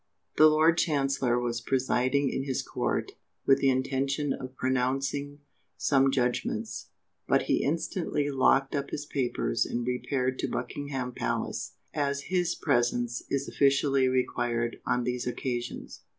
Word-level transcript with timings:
The 0.37 0.47
Lord 0.47 0.79
Chancellor 0.79 1.37
was 1.39 1.61
presiding 1.61 2.27
in 2.31 2.43
his 2.43 2.63
Court 2.63 3.11
with 3.45 3.59
the 3.59 3.69
intention 3.69 4.33
of 4.33 4.55
pronouncing 4.55 5.41
some 5.77 6.09
judgments, 6.11 6.87
but 7.27 7.43
he 7.43 7.63
instantly 7.63 8.31
locked 8.31 8.73
up 8.73 8.89
his 8.89 9.05
papers 9.05 9.63
and 9.63 9.85
repaired 9.85 10.39
to 10.39 10.47
Buckingham 10.47 11.11
Palace, 11.13 11.73
as 11.93 12.23
his 12.29 12.55
presence 12.55 13.21
is 13.29 13.47
officially 13.47 14.07
required 14.07 14.77
on 14.87 15.03
these 15.03 15.27
occasions. 15.27 16.01